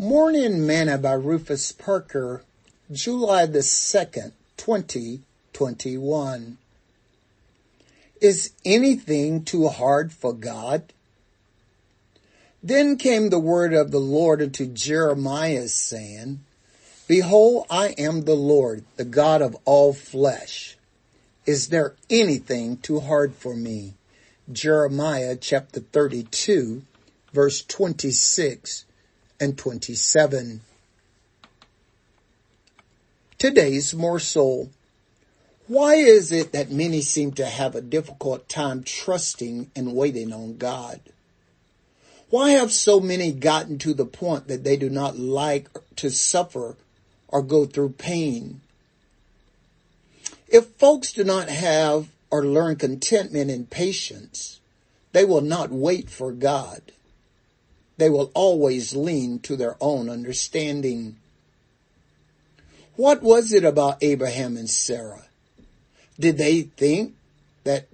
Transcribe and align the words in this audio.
Morning 0.00 0.64
Manna 0.64 0.96
by 0.96 1.14
Rufus 1.14 1.72
Parker, 1.72 2.44
July 2.88 3.46
the 3.46 3.58
2nd, 3.58 4.30
2021. 4.56 6.56
Is 8.20 8.52
anything 8.64 9.42
too 9.42 9.66
hard 9.66 10.12
for 10.12 10.32
God? 10.32 10.92
Then 12.62 12.96
came 12.96 13.30
the 13.30 13.40
word 13.40 13.74
of 13.74 13.90
the 13.90 13.98
Lord 13.98 14.40
unto 14.40 14.66
Jeremiah 14.66 15.66
saying, 15.66 16.44
Behold, 17.08 17.66
I 17.68 17.88
am 17.98 18.22
the 18.22 18.36
Lord, 18.36 18.84
the 18.94 19.04
God 19.04 19.42
of 19.42 19.56
all 19.64 19.92
flesh. 19.92 20.76
Is 21.44 21.70
there 21.70 21.96
anything 22.08 22.76
too 22.76 23.00
hard 23.00 23.34
for 23.34 23.56
me? 23.56 23.94
Jeremiah 24.52 25.34
chapter 25.34 25.80
32, 25.80 26.84
verse 27.32 27.64
26 27.64 28.84
and 29.40 29.56
27. 29.56 30.60
Today's 33.38 33.94
morsel. 33.94 34.70
Why 35.68 35.94
is 35.94 36.32
it 36.32 36.52
that 36.52 36.70
many 36.70 37.00
seem 37.02 37.32
to 37.32 37.46
have 37.46 37.74
a 37.74 37.80
difficult 37.80 38.48
time 38.48 38.82
trusting 38.82 39.70
and 39.76 39.94
waiting 39.94 40.32
on 40.32 40.56
God? 40.56 41.00
Why 42.30 42.50
have 42.50 42.72
so 42.72 43.00
many 43.00 43.32
gotten 43.32 43.78
to 43.78 43.94
the 43.94 44.04
point 44.04 44.48
that 44.48 44.64
they 44.64 44.76
do 44.76 44.90
not 44.90 45.18
like 45.18 45.68
to 45.96 46.10
suffer 46.10 46.76
or 47.28 47.42
go 47.42 47.64
through 47.64 47.90
pain? 47.90 48.60
If 50.48 50.66
folks 50.66 51.12
do 51.12 51.22
not 51.22 51.48
have 51.48 52.08
or 52.30 52.44
learn 52.44 52.76
contentment 52.76 53.50
and 53.50 53.70
patience, 53.70 54.60
they 55.12 55.24
will 55.24 55.42
not 55.42 55.70
wait 55.70 56.10
for 56.10 56.32
God 56.32 56.92
they 57.98 58.08
will 58.08 58.30
always 58.32 58.94
lean 58.94 59.40
to 59.40 59.56
their 59.56 59.76
own 59.80 60.08
understanding. 60.08 61.16
What 62.96 63.22
was 63.22 63.52
it 63.52 63.64
about 63.64 64.02
Abraham 64.02 64.56
and 64.56 64.70
Sarah? 64.70 65.26
Did 66.18 66.38
they 66.38 66.62
think 66.62 67.14
that 67.64 67.88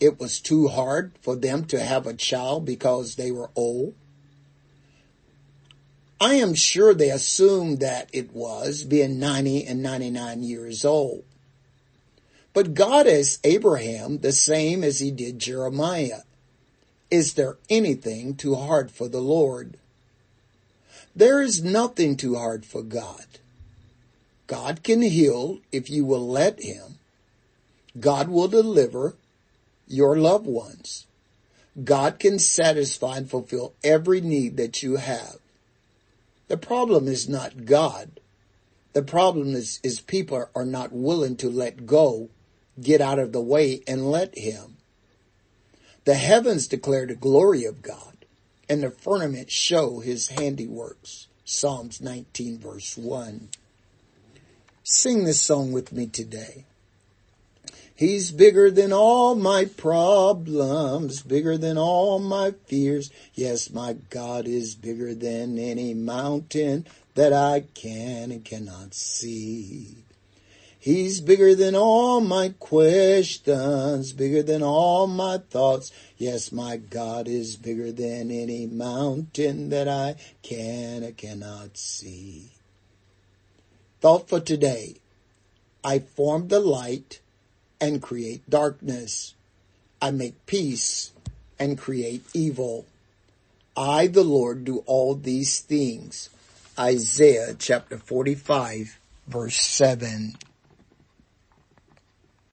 it 0.00 0.18
was 0.18 0.40
too 0.40 0.68
hard 0.68 1.12
for 1.20 1.36
them 1.36 1.66
to 1.66 1.80
have 1.80 2.06
a 2.06 2.14
child 2.14 2.64
because 2.64 3.14
they 3.14 3.30
were 3.30 3.50
old? 3.54 3.94
I 6.18 6.34
am 6.34 6.54
sure 6.54 6.92
they 6.92 7.10
assumed 7.10 7.80
that 7.80 8.10
it 8.12 8.34
was, 8.34 8.84
being 8.84 9.18
90 9.18 9.66
and 9.66 9.82
99 9.82 10.42
years 10.42 10.84
old. 10.84 11.24
But 12.52 12.74
God 12.74 13.06
asked 13.06 13.40
Abraham 13.44 14.18
the 14.18 14.32
same 14.32 14.84
as 14.84 14.98
he 14.98 15.10
did 15.10 15.38
Jeremiah. 15.38 16.22
Is 17.10 17.34
there 17.34 17.56
anything 17.68 18.36
too 18.36 18.54
hard 18.54 18.90
for 18.90 19.08
the 19.08 19.20
Lord? 19.20 19.76
There 21.14 21.42
is 21.42 21.62
nothing 21.62 22.16
too 22.16 22.36
hard 22.36 22.64
for 22.64 22.82
God. 22.82 23.26
God 24.46 24.82
can 24.82 25.02
heal 25.02 25.58
if 25.72 25.90
you 25.90 26.04
will 26.04 26.26
let 26.26 26.62
Him. 26.62 26.98
God 27.98 28.28
will 28.28 28.48
deliver 28.48 29.14
your 29.88 30.16
loved 30.16 30.46
ones. 30.46 31.06
God 31.82 32.18
can 32.18 32.38
satisfy 32.38 33.16
and 33.16 33.30
fulfill 33.30 33.74
every 33.82 34.20
need 34.20 34.56
that 34.56 34.82
you 34.82 34.96
have. 34.96 35.36
The 36.48 36.56
problem 36.56 37.08
is 37.08 37.28
not 37.28 37.64
God. 37.64 38.20
The 38.92 39.02
problem 39.02 39.54
is, 39.54 39.78
is 39.82 40.00
people 40.00 40.48
are 40.54 40.64
not 40.64 40.92
willing 40.92 41.36
to 41.36 41.48
let 41.48 41.86
go, 41.86 42.28
get 42.80 43.00
out 43.00 43.18
of 43.18 43.32
the 43.32 43.40
way 43.40 43.82
and 43.86 44.10
let 44.10 44.36
Him. 44.36 44.76
The 46.04 46.14
heavens 46.14 46.66
declare 46.66 47.06
the 47.06 47.14
glory 47.14 47.64
of 47.64 47.82
God, 47.82 48.24
and 48.68 48.82
the 48.82 48.90
firmament 48.90 49.50
show 49.50 50.00
his 50.00 50.30
handiworks. 50.30 51.26
Psalms 51.44 52.00
19 52.00 52.58
verse 52.58 52.96
1. 52.96 53.48
Sing 54.82 55.24
this 55.24 55.40
song 55.40 55.72
with 55.72 55.92
me 55.92 56.06
today. 56.06 56.64
He's 57.94 58.32
bigger 58.32 58.70
than 58.70 58.94
all 58.94 59.34
my 59.34 59.66
problems, 59.66 61.20
bigger 61.20 61.58
than 61.58 61.76
all 61.76 62.18
my 62.18 62.52
fears. 62.66 63.10
Yes, 63.34 63.68
my 63.68 63.92
God 64.08 64.46
is 64.46 64.74
bigger 64.74 65.14
than 65.14 65.58
any 65.58 65.92
mountain 65.92 66.86
that 67.14 67.34
I 67.34 67.64
can 67.74 68.32
and 68.32 68.42
cannot 68.42 68.94
see. 68.94 70.04
He's 70.82 71.20
bigger 71.20 71.54
than 71.54 71.74
all 71.74 72.22
my 72.22 72.54
questions, 72.58 74.14
bigger 74.14 74.42
than 74.42 74.62
all 74.62 75.06
my 75.06 75.36
thoughts. 75.36 75.92
Yes, 76.16 76.52
my 76.52 76.78
God 76.78 77.28
is 77.28 77.56
bigger 77.56 77.92
than 77.92 78.30
any 78.30 78.64
mountain 78.64 79.68
that 79.68 79.88
I 79.88 80.16
can 80.42 81.04
or 81.04 81.12
cannot 81.12 81.76
see. 81.76 82.52
Thought 84.00 84.30
for 84.30 84.40
today. 84.40 84.96
I 85.84 85.98
form 85.98 86.48
the 86.48 86.60
light 86.60 87.20
and 87.78 88.00
create 88.00 88.48
darkness. 88.48 89.34
I 90.00 90.12
make 90.12 90.46
peace 90.46 91.12
and 91.58 91.76
create 91.76 92.24
evil. 92.32 92.86
I, 93.76 94.06
the 94.06 94.24
Lord, 94.24 94.64
do 94.64 94.78
all 94.86 95.14
these 95.14 95.60
things. 95.60 96.30
Isaiah 96.78 97.54
chapter 97.58 97.98
45 97.98 98.98
verse 99.26 99.60
7. 99.60 100.36